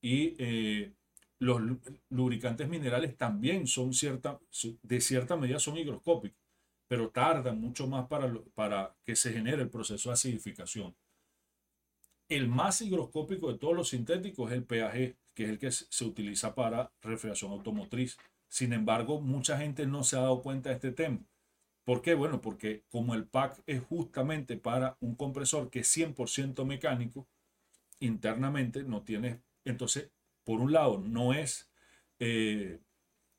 Y 0.00 0.34
eh, 0.38 0.92
los 1.38 1.60
lubricantes 2.10 2.68
minerales 2.68 3.16
también 3.16 3.66
son 3.66 3.94
cierta, 3.94 4.38
de 4.82 5.00
cierta 5.00 5.36
medida 5.36 5.58
son 5.58 5.78
higroscópicos, 5.78 6.38
pero 6.88 7.10
tardan 7.10 7.60
mucho 7.60 7.86
más 7.86 8.06
para, 8.08 8.32
para 8.54 8.94
que 9.04 9.16
se 9.16 9.32
genere 9.32 9.62
el 9.62 9.70
proceso 9.70 10.10
de 10.10 10.14
acidificación. 10.14 10.94
El 12.28 12.48
más 12.48 12.80
higroscópico 12.80 13.52
de 13.52 13.58
todos 13.58 13.74
los 13.74 13.88
sintéticos 13.88 14.50
es 14.50 14.58
el 14.58 14.64
PAG, 14.64 15.16
que 15.34 15.44
es 15.44 15.48
el 15.50 15.58
que 15.58 15.72
se 15.72 16.04
utiliza 16.04 16.54
para 16.54 16.92
refrigeración 17.02 17.50
automotriz. 17.52 18.18
Sin 18.46 18.72
embargo, 18.72 19.20
mucha 19.20 19.58
gente 19.58 19.86
no 19.86 20.04
se 20.04 20.16
ha 20.16 20.20
dado 20.20 20.42
cuenta 20.42 20.68
de 20.68 20.76
este 20.76 20.92
tema. 20.92 21.18
¿Por 21.84 22.02
qué? 22.02 22.14
Bueno, 22.14 22.40
porque 22.40 22.84
como 22.88 23.14
el 23.14 23.26
pack 23.26 23.62
es 23.66 23.82
justamente 23.82 24.56
para 24.56 24.96
un 25.00 25.16
compresor 25.16 25.70
que 25.70 25.80
es 25.80 25.96
100% 25.96 26.64
mecánico, 26.64 27.26
internamente 27.98 28.84
no 28.84 29.02
tiene, 29.02 29.40
entonces, 29.64 30.10
por 30.44 30.60
un 30.60 30.72
lado, 30.72 30.98
no 30.98 31.32
es, 31.32 31.70
eh, 32.18 32.78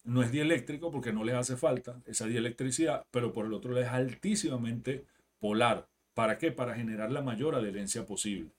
no 0.03 0.23
es 0.23 0.31
dieléctrico 0.31 0.91
porque 0.91 1.13
no 1.13 1.23
le 1.23 1.33
hace 1.33 1.57
falta 1.57 2.01
esa 2.05 2.25
dielectricidad, 2.25 3.05
pero 3.11 3.33
por 3.33 3.45
el 3.45 3.53
otro 3.53 3.71
lado 3.71 3.85
es 3.85 3.91
altísimamente 3.91 5.05
polar. 5.39 5.87
¿Para 6.13 6.37
qué? 6.37 6.51
Para 6.51 6.75
generar 6.75 7.11
la 7.11 7.21
mayor 7.21 7.55
adherencia 7.55 8.05
posible 8.05 8.51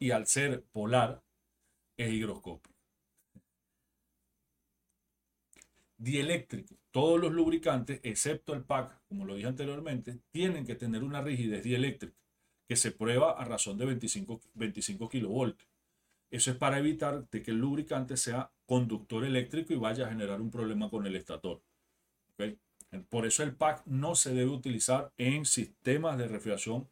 y 0.00 0.10
al 0.10 0.26
ser 0.26 0.64
polar 0.72 1.22
es 1.96 2.10
higroscópico. 2.12 2.74
Dieléctrico. 5.98 6.74
Todos 6.90 7.20
los 7.20 7.30
lubricantes, 7.30 8.00
excepto 8.02 8.54
el 8.54 8.64
PAC, 8.64 8.98
como 9.06 9.26
lo 9.26 9.34
dije 9.36 9.46
anteriormente, 9.46 10.18
tienen 10.30 10.64
que 10.64 10.74
tener 10.74 11.04
una 11.04 11.20
rigidez 11.20 11.62
dieléctrica 11.62 12.16
que 12.66 12.76
se 12.76 12.90
prueba 12.90 13.32
a 13.32 13.44
razón 13.44 13.76
de 13.76 13.84
25, 13.84 14.40
25 14.54 15.08
kilovoltios. 15.08 15.69
Eso 16.30 16.50
es 16.50 16.56
para 16.56 16.78
evitar 16.78 17.28
de 17.28 17.42
que 17.42 17.50
el 17.50 17.58
lubricante 17.58 18.16
sea 18.16 18.50
conductor 18.66 19.24
eléctrico 19.24 19.72
y 19.72 19.76
vaya 19.76 20.06
a 20.06 20.10
generar 20.10 20.40
un 20.40 20.50
problema 20.50 20.88
con 20.88 21.06
el 21.06 21.16
estator. 21.16 21.62
Por 23.08 23.26
eso 23.26 23.42
el 23.42 23.54
PAC 23.54 23.86
no 23.86 24.14
se 24.14 24.34
debe 24.34 24.50
utilizar 24.50 25.12
en 25.16 25.44
sistemas 25.44 26.18
de 26.18 26.26
refrigeración 26.26 26.88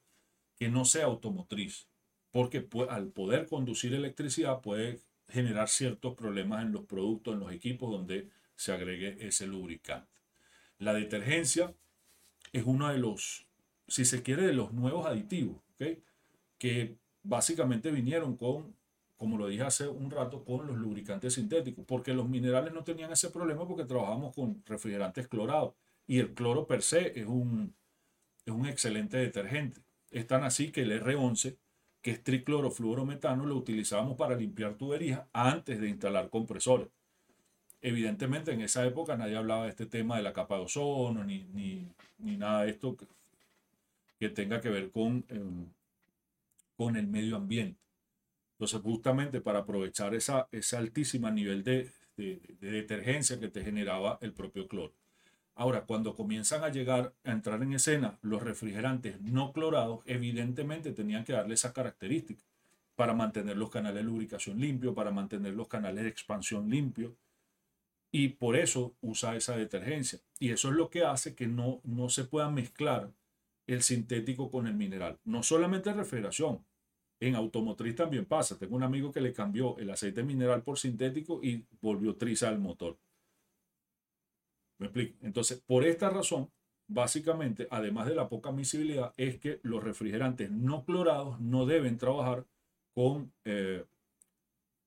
que 0.56 0.68
no 0.68 0.84
sea 0.84 1.06
automotriz 1.06 1.88
porque 2.30 2.68
al 2.88 3.08
poder 3.08 3.46
conducir 3.46 3.94
electricidad 3.94 4.60
puede 4.60 5.00
generar 5.28 5.68
ciertos 5.68 6.14
problemas 6.14 6.62
en 6.62 6.72
los 6.72 6.84
productos, 6.84 7.34
en 7.34 7.40
los 7.40 7.52
equipos 7.52 7.90
donde 7.90 8.28
se 8.54 8.72
agregue 8.72 9.16
ese 9.26 9.46
lubricante. 9.46 10.20
La 10.78 10.94
detergencia 10.94 11.74
es 12.52 12.64
uno 12.64 12.88
de 12.88 12.98
los, 12.98 13.46
si 13.86 14.04
se 14.04 14.22
quiere, 14.22 14.46
de 14.46 14.52
los 14.52 14.72
nuevos 14.72 15.06
aditivos, 15.06 15.60
que 16.58 16.96
básicamente 17.22 17.90
vinieron 17.90 18.36
con, 18.36 18.76
como 19.18 19.36
lo 19.36 19.48
dije 19.48 19.64
hace 19.64 19.88
un 19.88 20.10
rato, 20.10 20.44
con 20.44 20.66
los 20.66 20.76
lubricantes 20.76 21.34
sintéticos, 21.34 21.84
porque 21.86 22.14
los 22.14 22.28
minerales 22.28 22.72
no 22.72 22.84
tenían 22.84 23.12
ese 23.12 23.30
problema 23.30 23.66
porque 23.66 23.84
trabajamos 23.84 24.34
con 24.34 24.62
refrigerantes 24.64 25.28
clorados 25.28 25.74
y 26.06 26.20
el 26.20 26.32
cloro 26.32 26.66
per 26.66 26.82
se 26.82 27.18
es 27.20 27.26
un, 27.26 27.74
es 28.46 28.52
un 28.52 28.66
excelente 28.66 29.18
detergente. 29.18 29.82
Es 30.10 30.26
tan 30.26 30.44
así 30.44 30.72
que 30.72 30.82
el 30.82 31.02
R11 31.02 31.58
que 32.02 32.12
es 32.12 32.22
triclorofluorometano, 32.22 33.44
lo 33.44 33.56
utilizábamos 33.56 34.16
para 34.16 34.36
limpiar 34.36 34.74
tuberías 34.74 35.22
antes 35.32 35.80
de 35.80 35.88
instalar 35.88 36.30
compresores. 36.30 36.88
Evidentemente 37.80 38.52
en 38.52 38.60
esa 38.60 38.86
época 38.86 39.16
nadie 39.16 39.36
hablaba 39.36 39.64
de 39.64 39.70
este 39.70 39.86
tema 39.86 40.16
de 40.16 40.22
la 40.22 40.32
capa 40.32 40.56
de 40.56 40.62
ozono, 40.62 41.24
ni, 41.24 41.44
ni, 41.52 42.36
nada 42.36 42.62
de 42.62 42.70
esto 42.70 42.96
que, 44.18 44.28
tenga 44.30 44.60
que 44.60 44.68
ver 44.68 44.90
con, 44.90 45.24
em, 45.28 45.66
con 46.76 46.96
el 46.96 47.06
medio 47.06 47.36
ambiente. 47.36 47.80
Entonces 48.58 48.80
justamente 48.80 49.40
para 49.40 49.60
aprovechar 49.60 50.16
esa, 50.16 50.48
ese 50.50 50.76
altísimo 50.76 51.30
nivel 51.30 51.62
de, 51.62 51.92
de, 52.16 52.40
de 52.60 52.70
detergencia 52.72 53.38
que 53.38 53.46
te 53.48 53.62
generaba 53.62 54.18
el 54.20 54.32
propio 54.32 54.66
cloro. 54.66 54.92
Ahora, 55.54 55.86
cuando 55.86 56.16
comienzan 56.16 56.64
a 56.64 56.68
llegar 56.68 57.14
a 57.24 57.30
entrar 57.30 57.62
en 57.62 57.72
escena 57.72 58.18
los 58.22 58.42
refrigerantes 58.42 59.20
no 59.20 59.52
clorados, 59.52 60.00
evidentemente 60.06 60.92
tenían 60.92 61.24
que 61.24 61.34
darle 61.34 61.54
esa 61.54 61.72
característica 61.72 62.42
para 62.96 63.14
mantener 63.14 63.56
los 63.56 63.70
canales 63.70 64.02
de 64.02 64.10
lubricación 64.10 64.60
limpios, 64.60 64.94
para 64.94 65.12
mantener 65.12 65.54
los 65.54 65.68
canales 65.68 66.02
de 66.02 66.10
expansión 66.10 66.68
limpios. 66.68 67.12
Y 68.10 68.30
por 68.30 68.56
eso 68.56 68.94
usa 69.00 69.36
esa 69.36 69.56
detergencia. 69.56 70.18
Y 70.40 70.50
eso 70.50 70.70
es 70.70 70.74
lo 70.74 70.90
que 70.90 71.04
hace 71.04 71.36
que 71.36 71.46
no, 71.46 71.80
no 71.84 72.08
se 72.08 72.24
pueda 72.24 72.50
mezclar 72.50 73.12
el 73.68 73.82
sintético 73.82 74.50
con 74.50 74.66
el 74.66 74.74
mineral. 74.74 75.18
No 75.24 75.42
solamente 75.44 75.90
en 75.90 75.98
refrigeración, 75.98 76.64
en 77.20 77.34
automotriz 77.34 77.96
también 77.96 78.24
pasa. 78.24 78.58
Tengo 78.58 78.76
un 78.76 78.82
amigo 78.82 79.12
que 79.12 79.20
le 79.20 79.32
cambió 79.32 79.76
el 79.78 79.90
aceite 79.90 80.22
mineral 80.22 80.62
por 80.62 80.78
sintético 80.78 81.40
y 81.42 81.64
volvió 81.80 82.16
triza 82.16 82.48
al 82.48 82.58
motor. 82.58 82.98
¿Me 84.78 84.86
explico? 84.86 85.18
Entonces, 85.22 85.60
por 85.60 85.84
esta 85.84 86.08
razón, 86.08 86.50
básicamente, 86.86 87.66
además 87.70 88.06
de 88.06 88.14
la 88.14 88.28
poca 88.28 88.50
visibilidad, 88.52 89.12
es 89.16 89.38
que 89.38 89.60
los 89.62 89.82
refrigerantes 89.82 90.50
no 90.50 90.84
clorados 90.84 91.40
no 91.40 91.66
deben 91.66 91.98
trabajar 91.98 92.46
con 92.94 93.32
eh, 93.44 93.84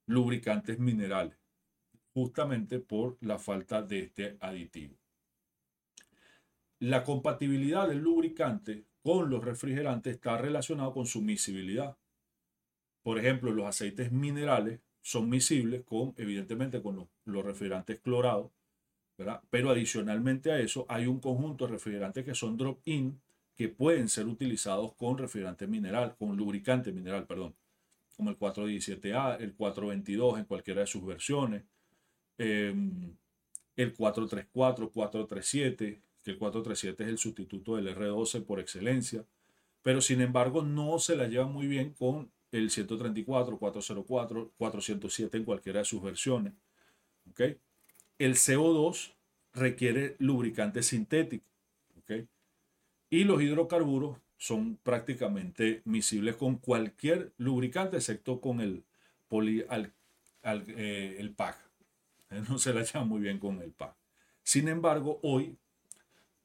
lubricantes 0.08 0.80
minerales, 0.80 1.38
justamente 2.14 2.80
por 2.80 3.18
la 3.22 3.38
falta 3.38 3.82
de 3.82 4.00
este 4.00 4.38
aditivo. 4.40 4.98
La 6.80 7.04
compatibilidad 7.04 7.88
del 7.88 8.00
lubricante 8.00 8.86
con 9.04 9.30
los 9.30 9.44
refrigerantes 9.44 10.16
está 10.16 10.38
relacionado 10.38 10.94
con 10.94 11.06
su 11.06 11.22
miscibilidad. 11.22 11.98
Por 13.03 13.17
ejemplo, 13.20 13.51
los 13.51 13.65
aceites 13.65 14.12
minerales 14.12 14.79
son 15.01 15.29
miscibles 15.29 15.84
con, 15.84 16.13
evidentemente, 16.17 16.81
con 16.81 17.08
los, 17.25 17.46
refrigerantes 17.46 18.00
clorados, 18.00 18.51
¿verdad? 19.17 19.41
Pero 19.50 19.72
adicionalmente 19.72 20.51
a 20.51 20.60
eso 20.60 20.86
hay 20.88 21.08
un 21.08 21.20
conjunto 21.20 21.65
de 21.65 21.74
refrigerantes 21.74 22.24
que 22.24 22.36
son 22.36 22.58
drop-in 22.58 23.20
que 23.55 23.70
pueden 23.70 24.10
ser 24.10 24.27
utilizados 24.27 24.93
con 24.93 25.17
refrigerante 25.17 25.67
mineral, 25.67 26.15
con 26.17 26.36
lubricante 26.36 26.91
mineral, 26.91 27.25
perdón, 27.25 27.55
como 28.15 28.29
el 28.29 28.38
417A, 28.38 29.41
el 29.41 29.53
422 29.53 30.39
en 30.39 30.46
cualquiera 30.46 30.81
de 30.81 30.88
sus 30.88 31.05
versiones, 31.05 31.63
em, 32.38 33.15
el 33.75 33.93
434, 33.93 34.91
437, 34.91 36.01
que 36.24 36.31
el 36.31 36.38
437 36.38 37.03
es 37.03 37.10
el 37.10 37.17
sustituto 37.17 37.75
del 37.75 37.88
R12 37.88 38.41
por 38.41 38.60
excelencia, 38.60 39.25
pero 39.81 40.01
sin 40.01 40.22
embargo 40.22 40.62
no 40.62 41.00
se 41.00 41.15
la 41.15 41.27
lleva 41.27 41.48
muy 41.48 41.67
bien 41.67 41.93
con 41.93 42.31
el 42.51 42.70
134, 42.70 43.58
404, 43.58 44.51
407 44.58 45.38
en 45.38 45.46
cualquiera 45.46 45.79
de 45.79 45.86
sus 45.86 46.01
versiones. 46.01 46.53
¿okay? 47.29 47.58
El 48.20 48.36
CO2 48.36 49.13
requiere 49.53 50.15
lubricante 50.20 50.84
sintético. 50.84 51.46
¿okay? 52.01 52.27
Y 53.10 53.24
los 53.24 53.41
hidrocarburos 53.41 54.17
son 54.38 54.77
prácticamente 54.81 55.81
miscibles 55.86 56.36
con 56.36 56.58
cualquier 56.58 57.31
lubricante, 57.38 57.98
excepto 57.98 58.41
con 58.41 58.60
el, 58.60 58.84
poli, 59.27 59.63
al, 59.70 59.93
eh, 60.43 61.17
el 61.20 61.31
PAC. 61.31 61.58
No 62.50 62.58
se 62.58 62.74
la 62.74 62.84
lleva 62.84 63.03
muy 63.03 63.20
bien 63.20 63.39
con 63.39 63.62
el 63.62 63.72
PAC. 63.72 63.93
Sin 64.41 64.67
embargo, 64.67 65.20
hoy, 65.22 65.58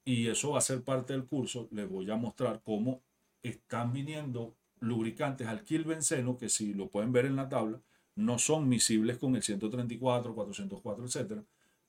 y 0.05 0.29
eso 0.29 0.51
va 0.51 0.59
a 0.59 0.61
ser 0.61 0.83
parte 0.83 1.13
del 1.13 1.25
curso, 1.25 1.69
les 1.71 1.89
voy 1.89 2.11
a 2.11 2.17
mostrar 2.17 2.61
cómo 2.65 3.01
están 3.43 3.93
viniendo 3.93 4.55
lubricantes 4.81 5.47
alquilbenceno, 5.47 6.37
que 6.37 6.49
si 6.49 6.75
lo 6.75 6.89
pueden 6.89 7.13
ver 7.13 7.27
en 7.27 7.37
la 7.37 7.49
tabla, 7.49 7.81
no 8.15 8.39
son 8.39 8.69
miscibles 8.69 9.19
con 9.19 9.37
el 9.37 9.43
134, 9.43 10.35
404, 10.35 11.05
etc. 11.05 11.43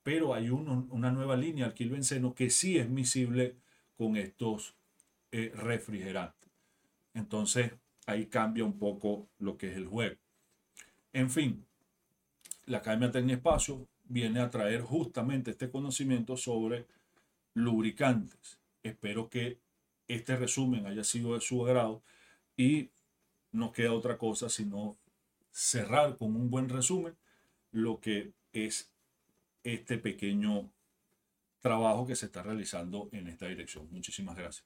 Pero 0.03 0.33
hay 0.33 0.49
una 0.49 1.11
nueva 1.11 1.35
línea 1.35 1.65
alquilbenceno 1.65 2.33
que 2.33 2.49
sí 2.49 2.77
es 2.77 2.89
miscible 2.89 3.55
con 3.97 4.15
estos 4.15 4.75
eh, 5.31 5.51
refrigerantes. 5.55 6.49
Entonces 7.13 7.73
ahí 8.05 8.27
cambia 8.27 8.63
un 8.63 8.77
poco 8.77 9.27
lo 9.39 9.57
que 9.57 9.71
es 9.71 9.77
el 9.77 9.87
juego. 9.87 10.15
En 11.13 11.29
fin, 11.29 11.65
la 12.65 12.79
Academia 12.79 13.35
Espacio 13.35 13.87
viene 14.05 14.39
a 14.39 14.49
traer 14.49 14.81
justamente 14.81 15.51
este 15.51 15.69
conocimiento 15.69 16.37
sobre 16.37 16.85
lubricantes. 17.53 18.59
Espero 18.83 19.29
que 19.29 19.57
este 20.07 20.35
resumen 20.37 20.85
haya 20.85 21.03
sido 21.03 21.33
de 21.33 21.41
su 21.41 21.65
agrado 21.65 22.01
y 22.57 22.89
no 23.51 23.71
queda 23.71 23.93
otra 23.93 24.17
cosa 24.17 24.49
sino 24.49 24.97
cerrar 25.51 26.17
con 26.17 26.35
un 26.35 26.49
buen 26.49 26.67
resumen 26.67 27.15
lo 27.71 28.01
que 28.01 28.33
es 28.51 28.91
este 29.63 29.97
pequeño 29.97 30.69
trabajo 31.59 32.05
que 32.07 32.15
se 32.15 32.27
está 32.27 32.43
realizando 32.43 33.09
en 33.11 33.27
esta 33.27 33.47
dirección. 33.47 33.87
Muchísimas 33.91 34.35
gracias. 34.35 34.65